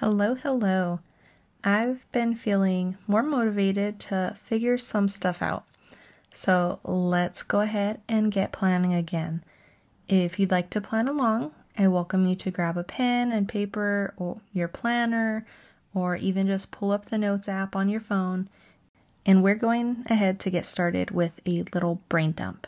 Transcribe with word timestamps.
Hello, 0.00 0.34
hello. 0.34 1.00
I've 1.64 2.06
been 2.12 2.34
feeling 2.34 2.98
more 3.06 3.22
motivated 3.22 3.98
to 4.00 4.36
figure 4.38 4.76
some 4.76 5.08
stuff 5.08 5.40
out. 5.40 5.64
So 6.34 6.80
let's 6.84 7.42
go 7.42 7.60
ahead 7.60 8.02
and 8.06 8.30
get 8.30 8.52
planning 8.52 8.92
again. 8.92 9.42
If 10.06 10.38
you'd 10.38 10.50
like 10.50 10.68
to 10.70 10.82
plan 10.82 11.08
along, 11.08 11.52
I 11.78 11.88
welcome 11.88 12.26
you 12.26 12.36
to 12.36 12.50
grab 12.50 12.76
a 12.76 12.84
pen 12.84 13.32
and 13.32 13.48
paper 13.48 14.12
or 14.18 14.42
your 14.52 14.68
planner, 14.68 15.46
or 15.94 16.14
even 16.14 16.46
just 16.46 16.70
pull 16.70 16.90
up 16.90 17.06
the 17.06 17.16
Notes 17.16 17.48
app 17.48 17.74
on 17.74 17.88
your 17.88 18.02
phone. 18.02 18.50
And 19.24 19.42
we're 19.42 19.54
going 19.54 20.04
ahead 20.10 20.38
to 20.40 20.50
get 20.50 20.66
started 20.66 21.10
with 21.10 21.40
a 21.46 21.64
little 21.72 22.02
brain 22.10 22.32
dump. 22.32 22.66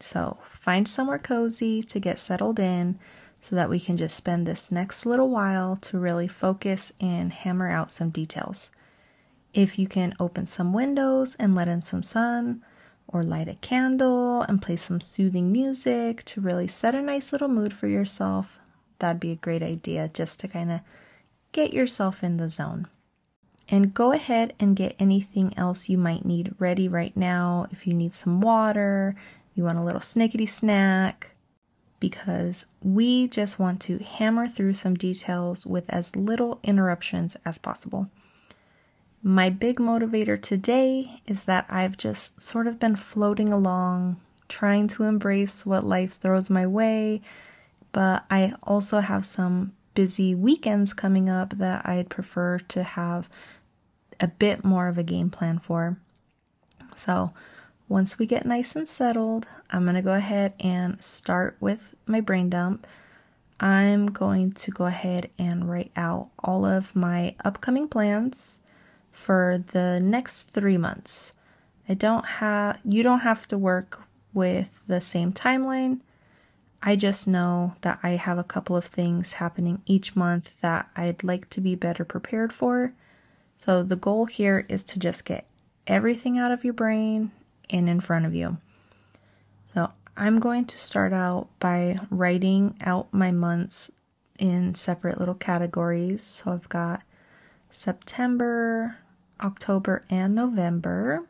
So 0.00 0.38
find 0.42 0.88
somewhere 0.88 1.20
cozy 1.20 1.84
to 1.84 2.00
get 2.00 2.18
settled 2.18 2.58
in 2.58 2.98
so 3.44 3.54
that 3.54 3.68
we 3.68 3.78
can 3.78 3.98
just 3.98 4.16
spend 4.16 4.46
this 4.46 4.72
next 4.72 5.04
little 5.04 5.28
while 5.28 5.76
to 5.76 5.98
really 5.98 6.26
focus 6.26 6.94
and 6.98 7.30
hammer 7.30 7.68
out 7.68 7.92
some 7.92 8.08
details. 8.08 8.70
If 9.52 9.78
you 9.78 9.86
can 9.86 10.14
open 10.18 10.46
some 10.46 10.72
windows 10.72 11.36
and 11.38 11.54
let 11.54 11.68
in 11.68 11.82
some 11.82 12.02
sun, 12.02 12.64
or 13.06 13.22
light 13.22 13.46
a 13.46 13.56
candle 13.56 14.40
and 14.40 14.62
play 14.62 14.76
some 14.76 14.98
soothing 14.98 15.52
music 15.52 16.24
to 16.24 16.40
really 16.40 16.66
set 16.66 16.94
a 16.94 17.02
nice 17.02 17.32
little 17.32 17.48
mood 17.48 17.74
for 17.74 17.86
yourself, 17.86 18.58
that'd 18.98 19.20
be 19.20 19.32
a 19.32 19.36
great 19.36 19.62
idea 19.62 20.08
just 20.08 20.40
to 20.40 20.48
kind 20.48 20.72
of 20.72 20.80
get 21.52 21.74
yourself 21.74 22.24
in 22.24 22.38
the 22.38 22.48
zone. 22.48 22.88
And 23.68 23.92
go 23.92 24.12
ahead 24.12 24.54
and 24.58 24.74
get 24.74 24.96
anything 24.98 25.52
else 25.58 25.90
you 25.90 25.98
might 25.98 26.24
need 26.24 26.54
ready 26.58 26.88
right 26.88 27.14
now. 27.14 27.66
If 27.70 27.86
you 27.86 27.92
need 27.92 28.14
some 28.14 28.40
water, 28.40 29.14
you 29.54 29.64
want 29.64 29.78
a 29.78 29.84
little 29.84 30.00
snickety 30.00 30.48
snack, 30.48 31.33
because 32.04 32.66
we 32.82 33.26
just 33.26 33.58
want 33.58 33.80
to 33.80 33.96
hammer 33.96 34.46
through 34.46 34.74
some 34.74 34.94
details 34.94 35.64
with 35.64 35.88
as 35.88 36.14
little 36.14 36.60
interruptions 36.62 37.34
as 37.46 37.56
possible. 37.56 38.10
My 39.22 39.48
big 39.48 39.78
motivator 39.78 40.38
today 40.38 41.22
is 41.26 41.44
that 41.44 41.64
I've 41.70 41.96
just 41.96 42.42
sort 42.42 42.66
of 42.66 42.78
been 42.78 42.94
floating 42.94 43.54
along, 43.54 44.20
trying 44.50 44.86
to 44.88 45.04
embrace 45.04 45.64
what 45.64 45.82
life 45.82 46.12
throws 46.12 46.50
my 46.50 46.66
way, 46.66 47.22
but 47.92 48.26
I 48.30 48.52
also 48.62 49.00
have 49.00 49.24
some 49.24 49.72
busy 49.94 50.34
weekends 50.34 50.92
coming 50.92 51.30
up 51.30 51.54
that 51.54 51.88
I'd 51.88 52.10
prefer 52.10 52.58
to 52.58 52.82
have 52.82 53.30
a 54.20 54.28
bit 54.28 54.62
more 54.62 54.88
of 54.88 54.98
a 54.98 55.02
game 55.02 55.30
plan 55.30 55.58
for. 55.58 55.96
So, 56.94 57.32
once 57.88 58.18
we 58.18 58.26
get 58.26 58.46
nice 58.46 58.74
and 58.74 58.88
settled, 58.88 59.46
I'm 59.70 59.84
going 59.84 59.94
to 59.94 60.02
go 60.02 60.14
ahead 60.14 60.54
and 60.58 61.02
start 61.02 61.56
with 61.60 61.94
my 62.06 62.20
brain 62.20 62.48
dump. 62.48 62.86
I'm 63.60 64.06
going 64.06 64.52
to 64.52 64.70
go 64.70 64.86
ahead 64.86 65.30
and 65.38 65.70
write 65.70 65.92
out 65.94 66.30
all 66.42 66.64
of 66.64 66.96
my 66.96 67.34
upcoming 67.44 67.88
plans 67.88 68.60
for 69.12 69.62
the 69.72 70.00
next 70.00 70.44
three 70.44 70.78
months. 70.78 71.34
I 71.88 71.94
don't 71.94 72.24
have, 72.24 72.80
you 72.84 73.02
don't 73.02 73.20
have 73.20 73.46
to 73.48 73.58
work 73.58 74.02
with 74.32 74.82
the 74.86 75.00
same 75.00 75.32
timeline. 75.32 76.00
I 76.82 76.96
just 76.96 77.28
know 77.28 77.76
that 77.82 77.98
I 78.02 78.10
have 78.10 78.38
a 78.38 78.44
couple 78.44 78.76
of 78.76 78.84
things 78.84 79.34
happening 79.34 79.82
each 79.86 80.16
month 80.16 80.60
that 80.62 80.88
I'd 80.96 81.22
like 81.22 81.48
to 81.50 81.60
be 81.60 81.74
better 81.74 82.04
prepared 82.04 82.52
for. 82.52 82.94
So 83.58 83.82
the 83.82 83.96
goal 83.96 84.24
here 84.24 84.66
is 84.68 84.84
to 84.84 84.98
just 84.98 85.24
get 85.24 85.46
everything 85.86 86.38
out 86.38 86.50
of 86.50 86.64
your 86.64 86.74
brain 86.74 87.30
and 87.70 87.88
in 87.88 88.00
front 88.00 88.26
of 88.26 88.34
you. 88.34 88.58
So 89.74 89.90
I'm 90.16 90.38
going 90.38 90.64
to 90.66 90.78
start 90.78 91.12
out 91.12 91.48
by 91.58 91.98
writing 92.10 92.76
out 92.80 93.12
my 93.12 93.30
months 93.30 93.90
in 94.38 94.74
separate 94.74 95.18
little 95.18 95.34
categories. 95.34 96.22
So 96.22 96.52
I've 96.52 96.68
got 96.68 97.02
September, 97.70 98.98
October, 99.40 100.02
and 100.10 100.34
November. 100.34 101.24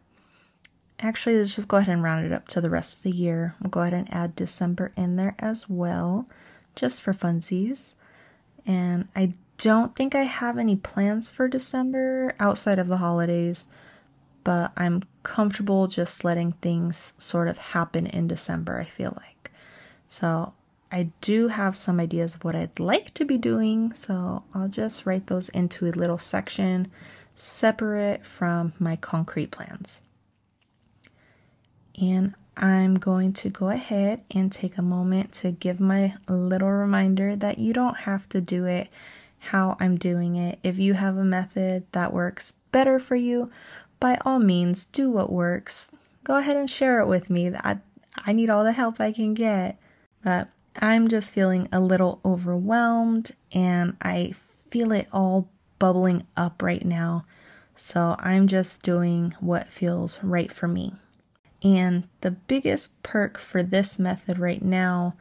Actually, 1.01 1.37
let's 1.37 1.55
just 1.55 1.69
go 1.69 1.79
ahead 1.79 1.93
and 1.93 2.03
round 2.03 2.25
it 2.25 2.33
up 2.33 2.47
to 2.48 2.61
the 2.61 2.71
rest 2.71 2.97
of 2.97 3.03
the 3.03 3.11
year. 3.11 3.55
We'll 3.61 3.70
go 3.70 3.81
ahead 3.81 3.95
and 3.95 4.13
add 4.13 4.37
December 4.37 4.92
in 4.97 5.17
there 5.17 5.35
as 5.39 5.69
well, 5.69 6.29
just 6.77 7.03
for 7.03 7.13
funsies. 7.13 7.95
And 8.67 9.08
I 9.14 9.33
don't 9.58 9.95
think 9.97 10.14
I 10.14 10.23
have 10.23 10.58
any 10.58 10.77
plans 10.77 11.31
for 11.31 11.48
December 11.48 12.35
outside 12.39 12.79
of 12.79 12.89
the 12.89 12.98
holidays 12.98 13.67
but 14.45 14.73
I'm 14.77 15.03
comfortable 15.23 15.87
just 15.87 16.23
letting 16.23 16.53
things 16.53 17.15
sort 17.19 17.49
of 17.49 17.59
happen 17.59 18.07
in 18.07 18.29
December, 18.29 18.79
I 18.79 18.85
feel 18.85 19.15
like. 19.17 19.51
So 20.07 20.53
I 20.93 21.11
do 21.21 21.49
have 21.49 21.75
some 21.75 21.99
ideas 21.99 22.37
of 22.37 22.45
what 22.45 22.55
I'd 22.55 22.79
like 22.79 23.15
to 23.15 23.25
be 23.25 23.39
doing, 23.39 23.93
so 23.95 24.45
I'll 24.55 24.69
just 24.69 25.07
write 25.07 25.27
those 25.27 25.49
into 25.49 25.87
a 25.87 25.91
little 25.91 26.19
section 26.19 26.89
separate 27.35 28.25
from 28.25 28.75
my 28.79 28.95
concrete 28.95 29.51
plans. 29.51 30.03
And 32.01 32.35
I'm 32.57 32.95
going 32.95 33.33
to 33.35 33.51
go 33.51 33.71
ahead 33.71 34.23
and 34.31 34.53
take 34.53 34.79
a 34.79 34.83
moment 34.83 35.33
to 35.33 35.51
give 35.51 35.81
my 35.81 36.15
little 36.29 36.71
reminder 36.71 37.35
that 37.35 37.59
you 37.59 37.73
don't 37.73 37.99
have 37.99 38.29
to 38.29 38.41
do 38.41 38.65
it 38.67 38.89
how 39.39 39.77
I'm 39.79 39.97
doing 39.97 40.37
it. 40.37 40.59
If 40.63 40.79
you 40.79 40.95
have 40.95 41.17
a 41.17 41.25
method 41.25 41.85
that 41.93 42.13
works 42.13 42.53
better 42.73 42.99
for 42.99 43.17
you, 43.17 43.51
by 44.05 44.19
all 44.23 44.39
means, 44.39 44.85
do 44.85 45.09
what 45.09 45.33
works. 45.33 45.91
Go 46.25 46.37
ahead 46.37 46.57
and 46.57 46.69
share 46.69 47.01
it 47.01 47.07
with 47.07 47.31
me. 47.31 47.55
I, 47.55 47.79
I 48.15 48.35
need 48.35 48.51
all 48.51 48.63
the 48.63 48.73
help 48.73 49.01
I 49.01 49.13
can 49.13 49.33
get. 49.33 49.79
But 50.23 50.48
I'm 50.77 51.09
just 51.09 51.33
feeling 51.33 51.70
a 51.73 51.81
little 51.81 52.20
overwhelmed 52.23 53.31
and 53.51 53.97
I 54.03 54.35
feel 54.35 54.93
it 54.93 55.09
all 55.11 55.48
bubbling 55.79 56.27
up 56.37 56.63
right 56.63 56.85
now. 56.85 57.25
So 57.77 58.17
I'm 58.19 58.47
just 58.47 58.83
doing 58.83 59.35
what 59.41 59.69
feels 59.69 60.23
right 60.23 60.53
for 60.53 60.69
me. 60.69 60.93
And 61.63 62.07
the 62.20 62.33
biggest 62.33 63.03
perk 63.03 63.39
for 63.39 63.63
this 63.63 63.98
method 63.98 64.39
right 64.39 64.63
now 64.63 65.14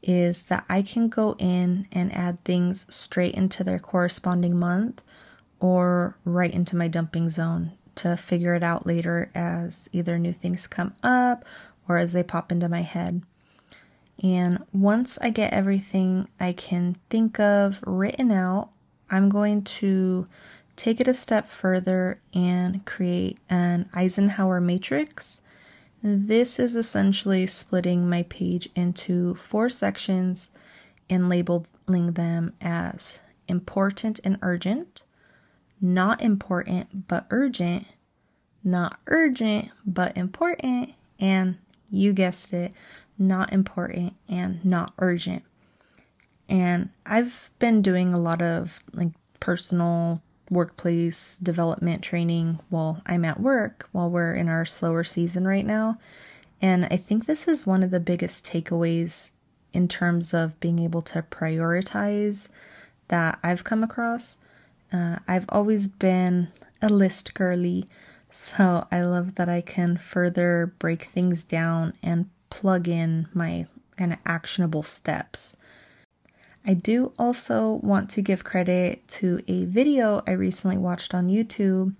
is 0.00 0.44
that 0.44 0.64
I 0.68 0.82
can 0.82 1.08
go 1.08 1.34
in 1.40 1.88
and 1.90 2.14
add 2.14 2.44
things 2.44 2.86
straight 2.88 3.34
into 3.34 3.64
their 3.64 3.80
corresponding 3.80 4.56
month 4.56 5.02
or 5.58 6.16
right 6.24 6.54
into 6.54 6.76
my 6.76 6.86
dumping 6.86 7.30
zone 7.30 7.72
to 7.98 8.16
figure 8.16 8.54
it 8.54 8.62
out 8.62 8.86
later 8.86 9.30
as 9.34 9.88
either 9.92 10.18
new 10.18 10.32
things 10.32 10.66
come 10.66 10.94
up 11.02 11.44
or 11.88 11.98
as 11.98 12.12
they 12.12 12.22
pop 12.22 12.52
into 12.52 12.68
my 12.68 12.82
head. 12.82 13.22
And 14.22 14.64
once 14.72 15.18
I 15.20 15.30
get 15.30 15.52
everything 15.52 16.28
I 16.40 16.52
can 16.52 16.96
think 17.08 17.38
of 17.38 17.80
written 17.86 18.32
out, 18.32 18.70
I'm 19.10 19.28
going 19.28 19.62
to 19.62 20.26
take 20.76 21.00
it 21.00 21.08
a 21.08 21.14
step 21.14 21.48
further 21.48 22.20
and 22.34 22.84
create 22.84 23.38
an 23.48 23.88
Eisenhower 23.92 24.60
matrix. 24.60 25.40
This 26.02 26.58
is 26.58 26.76
essentially 26.76 27.46
splitting 27.46 28.08
my 28.08 28.22
page 28.24 28.68
into 28.76 29.34
four 29.34 29.68
sections 29.68 30.50
and 31.10 31.28
labeling 31.28 32.12
them 32.12 32.52
as 32.60 33.18
important 33.48 34.20
and 34.22 34.38
urgent, 34.42 35.02
not 35.80 36.22
important 36.22 37.08
but 37.08 37.26
urgent, 37.30 37.86
not 38.64 38.98
urgent 39.06 39.70
but 39.86 40.16
important, 40.16 40.92
and 41.18 41.58
you 41.90 42.12
guessed 42.12 42.52
it, 42.52 42.72
not 43.18 43.52
important 43.52 44.14
and 44.28 44.64
not 44.64 44.92
urgent. 44.98 45.42
And 46.48 46.90
I've 47.04 47.50
been 47.58 47.82
doing 47.82 48.14
a 48.14 48.20
lot 48.20 48.40
of 48.40 48.80
like 48.92 49.12
personal 49.40 50.22
workplace 50.50 51.36
development 51.38 52.02
training 52.02 52.58
while 52.70 53.02
I'm 53.06 53.24
at 53.24 53.40
work, 53.40 53.88
while 53.92 54.08
we're 54.08 54.34
in 54.34 54.48
our 54.48 54.64
slower 54.64 55.04
season 55.04 55.46
right 55.46 55.66
now. 55.66 55.98
And 56.60 56.86
I 56.86 56.96
think 56.96 57.26
this 57.26 57.46
is 57.46 57.66
one 57.66 57.82
of 57.82 57.90
the 57.90 58.00
biggest 58.00 58.46
takeaways 58.46 59.30
in 59.72 59.88
terms 59.88 60.32
of 60.32 60.58
being 60.60 60.78
able 60.78 61.02
to 61.02 61.22
prioritize 61.22 62.48
that 63.08 63.38
I've 63.42 63.64
come 63.64 63.84
across. 63.84 64.36
Uh, 64.92 65.18
I've 65.26 65.46
always 65.50 65.86
been 65.86 66.48
a 66.80 66.88
list 66.88 67.34
girly, 67.34 67.86
so 68.30 68.86
I 68.90 69.02
love 69.02 69.34
that 69.36 69.48
I 69.48 69.60
can 69.60 69.96
further 69.96 70.72
break 70.78 71.02
things 71.04 71.44
down 71.44 71.92
and 72.02 72.30
plug 72.50 72.88
in 72.88 73.28
my 73.34 73.66
kind 73.96 74.12
of 74.12 74.18
actionable 74.24 74.82
steps. 74.82 75.56
I 76.64 76.74
do 76.74 77.12
also 77.18 77.80
want 77.82 78.10
to 78.10 78.22
give 78.22 78.44
credit 78.44 79.06
to 79.08 79.42
a 79.48 79.64
video 79.64 80.22
I 80.26 80.32
recently 80.32 80.76
watched 80.76 81.14
on 81.14 81.28
YouTube. 81.28 81.94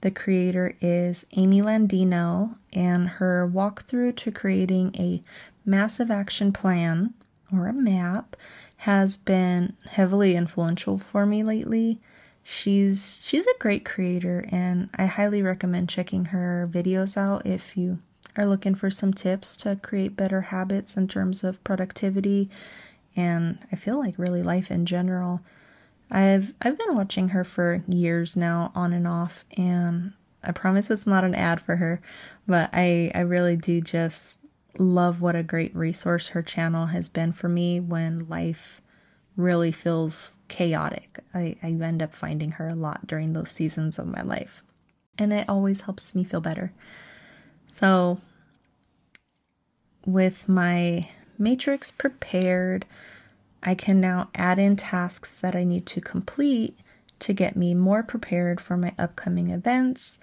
The 0.00 0.10
creator 0.10 0.76
is 0.80 1.26
Amy 1.36 1.60
Landino, 1.60 2.56
and 2.72 3.08
her 3.08 3.50
walkthrough 3.52 4.16
to 4.16 4.30
creating 4.30 4.94
a 4.98 5.22
massive 5.64 6.10
action 6.10 6.52
plan 6.52 7.14
or 7.52 7.66
a 7.66 7.72
map 7.72 8.36
has 8.78 9.16
been 9.16 9.74
heavily 9.90 10.34
influential 10.34 10.98
for 10.98 11.26
me 11.26 11.42
lately. 11.42 12.00
She's 12.48 13.26
she's 13.26 13.44
a 13.48 13.58
great 13.58 13.84
creator 13.84 14.44
and 14.52 14.88
I 14.94 15.06
highly 15.06 15.42
recommend 15.42 15.88
checking 15.88 16.26
her 16.26 16.70
videos 16.70 17.16
out 17.16 17.44
if 17.44 17.76
you 17.76 17.98
are 18.36 18.46
looking 18.46 18.76
for 18.76 18.88
some 18.88 19.12
tips 19.12 19.56
to 19.56 19.74
create 19.74 20.14
better 20.14 20.42
habits 20.42 20.96
in 20.96 21.08
terms 21.08 21.42
of 21.42 21.62
productivity 21.64 22.48
and 23.16 23.58
I 23.72 23.74
feel 23.74 23.98
like 23.98 24.16
really 24.16 24.44
life 24.44 24.70
in 24.70 24.86
general. 24.86 25.40
I've 26.08 26.54
I've 26.62 26.78
been 26.78 26.94
watching 26.94 27.30
her 27.30 27.42
for 27.42 27.82
years 27.88 28.36
now 28.36 28.70
on 28.76 28.92
and 28.92 29.08
off 29.08 29.44
and 29.56 30.12
I 30.44 30.52
promise 30.52 30.88
it's 30.88 31.04
not 31.04 31.24
an 31.24 31.34
ad 31.34 31.60
for 31.60 31.74
her, 31.74 32.00
but 32.46 32.70
I 32.72 33.10
I 33.12 33.22
really 33.22 33.56
do 33.56 33.80
just 33.80 34.38
love 34.78 35.20
what 35.20 35.34
a 35.34 35.42
great 35.42 35.74
resource 35.74 36.28
her 36.28 36.42
channel 36.42 36.86
has 36.86 37.08
been 37.08 37.32
for 37.32 37.48
me 37.48 37.80
when 37.80 38.28
life 38.28 38.80
really 39.36 39.72
feels 39.72 40.38
chaotic. 40.48 41.18
I, 41.34 41.56
I 41.62 41.66
end 41.66 42.02
up 42.02 42.14
finding 42.14 42.52
her 42.52 42.68
a 42.68 42.74
lot 42.74 43.06
during 43.06 43.32
those 43.32 43.50
seasons 43.50 43.98
of 43.98 44.06
my 44.06 44.22
life. 44.22 44.62
And 45.18 45.32
it 45.32 45.48
always 45.48 45.82
helps 45.82 46.14
me 46.14 46.24
feel 46.24 46.40
better. 46.40 46.72
So, 47.66 48.18
with 50.04 50.48
my 50.48 51.08
matrix 51.38 51.90
prepared, 51.90 52.86
I 53.62 53.74
can 53.74 54.00
now 54.00 54.30
add 54.34 54.58
in 54.58 54.76
tasks 54.76 55.34
that 55.36 55.56
I 55.56 55.64
need 55.64 55.86
to 55.86 56.00
complete 56.00 56.76
to 57.18 57.32
get 57.32 57.56
me 57.56 57.74
more 57.74 58.02
prepared 58.02 58.60
for 58.60 58.76
my 58.76 58.92
upcoming 58.98 59.50
events. 59.50 60.18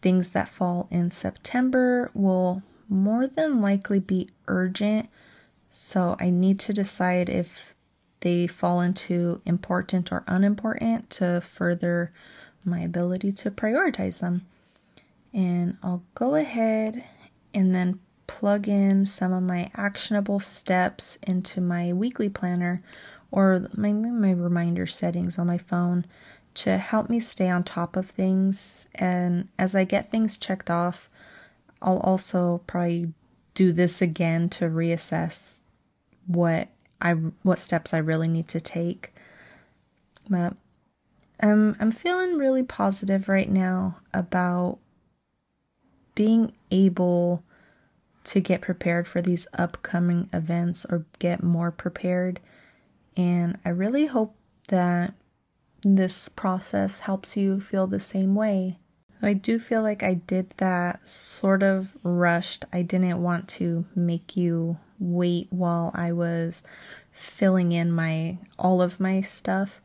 Things 0.00 0.30
that 0.30 0.48
fall 0.48 0.88
in 0.90 1.10
September 1.10 2.10
will 2.14 2.62
more 2.88 3.26
than 3.26 3.60
likely 3.60 4.00
be 4.00 4.30
urgent, 4.46 5.08
so 5.70 6.16
I 6.20 6.30
need 6.30 6.58
to 6.60 6.72
decide 6.72 7.28
if 7.28 7.74
they 8.24 8.46
fall 8.46 8.80
into 8.80 9.42
important 9.44 10.10
or 10.10 10.24
unimportant 10.26 11.10
to 11.10 11.42
further 11.42 12.10
my 12.64 12.80
ability 12.80 13.30
to 13.30 13.50
prioritize 13.50 14.20
them. 14.20 14.46
And 15.34 15.76
I'll 15.82 16.02
go 16.14 16.34
ahead 16.34 17.04
and 17.52 17.74
then 17.74 18.00
plug 18.26 18.66
in 18.66 19.04
some 19.04 19.34
of 19.34 19.42
my 19.42 19.70
actionable 19.76 20.40
steps 20.40 21.18
into 21.26 21.60
my 21.60 21.92
weekly 21.92 22.30
planner 22.30 22.82
or 23.30 23.68
my, 23.76 23.92
my 23.92 24.30
reminder 24.30 24.86
settings 24.86 25.38
on 25.38 25.46
my 25.46 25.58
phone 25.58 26.06
to 26.54 26.78
help 26.78 27.10
me 27.10 27.20
stay 27.20 27.50
on 27.50 27.62
top 27.62 27.94
of 27.94 28.08
things. 28.08 28.88
And 28.94 29.48
as 29.58 29.74
I 29.74 29.84
get 29.84 30.08
things 30.08 30.38
checked 30.38 30.70
off, 30.70 31.10
I'll 31.82 31.98
also 31.98 32.62
probably 32.66 33.12
do 33.52 33.70
this 33.70 34.00
again 34.00 34.48
to 34.48 34.70
reassess 34.70 35.60
what 36.26 36.68
I 37.00 37.12
what 37.42 37.58
steps 37.58 37.92
I 37.92 37.98
really 37.98 38.28
need 38.28 38.48
to 38.48 38.60
take. 38.60 39.12
But 40.28 40.54
I'm 41.40 41.76
I'm 41.80 41.90
feeling 41.90 42.38
really 42.38 42.62
positive 42.62 43.28
right 43.28 43.50
now 43.50 43.98
about 44.12 44.78
being 46.14 46.52
able 46.70 47.42
to 48.24 48.40
get 48.40 48.62
prepared 48.62 49.06
for 49.06 49.20
these 49.20 49.46
upcoming 49.54 50.28
events 50.32 50.86
or 50.88 51.04
get 51.18 51.42
more 51.42 51.70
prepared. 51.70 52.40
And 53.16 53.58
I 53.64 53.68
really 53.68 54.06
hope 54.06 54.34
that 54.68 55.14
this 55.82 56.28
process 56.30 57.00
helps 57.00 57.36
you 57.36 57.60
feel 57.60 57.86
the 57.86 58.00
same 58.00 58.34
way. 58.34 58.78
I 59.20 59.34
do 59.34 59.58
feel 59.58 59.82
like 59.82 60.02
I 60.02 60.14
did 60.14 60.50
that 60.56 61.06
sort 61.08 61.62
of 61.62 61.96
rushed. 62.02 62.64
I 62.72 62.82
didn't 62.82 63.22
want 63.22 63.48
to 63.48 63.84
make 63.94 64.36
you 64.36 64.78
wait 64.98 65.48
while 65.50 65.90
I 65.94 66.12
was 66.12 66.62
filling 67.12 67.72
in 67.72 67.92
my 67.92 68.38
all 68.58 68.82
of 68.82 69.00
my 69.00 69.20
stuff. 69.20 69.80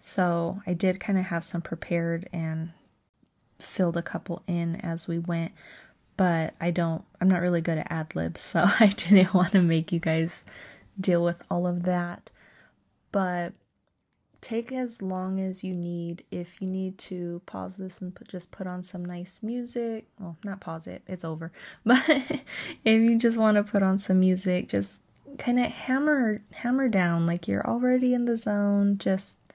So 0.00 0.60
I 0.66 0.74
did 0.74 1.00
kind 1.00 1.18
of 1.18 1.26
have 1.26 1.44
some 1.44 1.62
prepared 1.62 2.28
and 2.32 2.70
filled 3.58 3.96
a 3.96 4.02
couple 4.02 4.42
in 4.46 4.76
as 4.76 5.06
we 5.06 5.18
went 5.18 5.52
but 6.16 6.54
I 6.60 6.70
don't, 6.70 7.04
I'm 7.20 7.28
not 7.28 7.40
really 7.40 7.60
good 7.60 7.78
at 7.78 7.90
ad 7.90 8.14
libs, 8.14 8.42
so 8.42 8.64
I 8.80 8.88
didn't 8.88 9.34
want 9.34 9.52
to 9.52 9.62
make 9.62 9.92
you 9.92 9.98
guys 9.98 10.44
deal 11.00 11.24
with 11.24 11.42
all 11.50 11.66
of 11.66 11.84
that. 11.84 12.30
But 13.10 13.54
take 14.42 14.72
as 14.72 15.00
long 15.00 15.40
as 15.40 15.64
you 15.64 15.72
need. 15.72 16.24
If 16.30 16.60
you 16.60 16.68
need 16.68 16.98
to 16.98 17.40
pause 17.46 17.78
this 17.78 18.02
and 18.02 18.14
put, 18.14 18.28
just 18.28 18.52
put 18.52 18.66
on 18.66 18.82
some 18.82 19.02
nice 19.04 19.42
music, 19.42 20.06
well, 20.18 20.36
not 20.44 20.60
pause 20.60 20.86
it, 20.86 21.02
it's 21.06 21.24
over. 21.24 21.50
But 21.84 22.02
if 22.08 23.00
you 23.00 23.16
just 23.16 23.38
want 23.38 23.56
to 23.56 23.62
put 23.62 23.82
on 23.82 23.98
some 23.98 24.20
music, 24.20 24.68
just 24.68 25.00
kind 25.38 25.58
of 25.58 25.66
hammer 25.66 26.42
hammer 26.52 26.88
down 26.88 27.26
like 27.26 27.48
you're 27.48 27.66
already 27.66 28.12
in 28.12 28.26
the 28.26 28.36
zone. 28.36 28.98
Just 28.98 29.46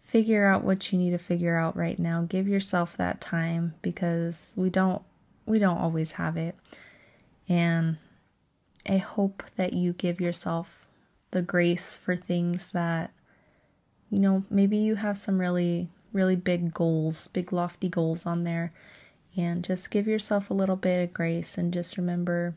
figure 0.00 0.46
out 0.46 0.64
what 0.64 0.90
you 0.90 0.98
need 0.98 1.10
to 1.10 1.18
figure 1.18 1.56
out 1.56 1.76
right 1.76 1.98
now. 1.98 2.22
Give 2.22 2.48
yourself 2.48 2.96
that 2.96 3.20
time 3.20 3.74
because 3.82 4.52
we 4.56 4.70
don't 4.70 5.02
we 5.46 5.58
don't 5.58 5.78
always 5.78 6.12
have 6.12 6.36
it. 6.36 6.56
And 7.48 7.98
I 8.88 8.96
hope 8.96 9.44
that 9.56 9.74
you 9.74 9.92
give 9.92 10.20
yourself 10.20 10.88
the 11.30 11.42
grace 11.42 11.96
for 11.96 12.16
things 12.16 12.70
that, 12.72 13.12
you 14.12 14.18
know, 14.18 14.44
maybe 14.50 14.76
you 14.76 14.96
have 14.96 15.16
some 15.16 15.40
really, 15.40 15.88
really 16.12 16.36
big 16.36 16.74
goals, 16.74 17.28
big 17.28 17.50
lofty 17.50 17.88
goals 17.88 18.26
on 18.26 18.44
there. 18.44 18.72
And 19.34 19.64
just 19.64 19.90
give 19.90 20.06
yourself 20.06 20.50
a 20.50 20.54
little 20.54 20.76
bit 20.76 21.02
of 21.02 21.14
grace 21.14 21.56
and 21.56 21.72
just 21.72 21.96
remember 21.96 22.54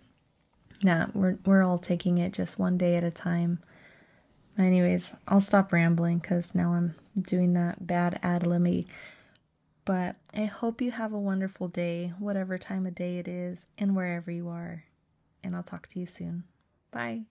that 0.81 1.15
we're, 1.15 1.37
we're 1.45 1.63
all 1.63 1.77
taking 1.77 2.17
it 2.17 2.33
just 2.33 2.59
one 2.59 2.77
day 2.77 2.97
at 2.97 3.05
a 3.05 3.09
time. 3.09 3.59
Anyways, 4.57 5.13
I'll 5.29 5.39
stop 5.39 5.71
rambling 5.71 6.17
because 6.17 6.53
now 6.53 6.73
I'm 6.73 6.95
doing 7.19 7.53
that 7.53 7.87
bad 7.87 8.19
ad 8.21 8.45
lib 8.45 8.85
but 9.85 10.15
I 10.35 10.45
hope 10.45 10.81
you 10.81 10.91
have 10.91 11.13
a 11.13 11.19
wonderful 11.19 11.67
day, 11.67 12.11
whatever 12.19 12.57
time 12.57 12.87
of 12.87 12.95
day 12.95 13.19
it 13.19 13.27
is, 13.27 13.67
and 13.77 13.95
wherever 13.95 14.31
you 14.31 14.49
are. 14.49 14.83
And 15.43 15.55
I'll 15.55 15.63
talk 15.63 15.87
to 15.89 15.99
you 15.99 16.07
soon. 16.07 16.43
Bye. 16.91 17.25